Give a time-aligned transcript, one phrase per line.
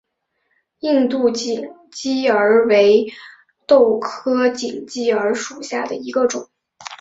[0.79, 3.13] 印度锦鸡儿为
[3.67, 6.49] 豆科锦鸡儿属下的一个种。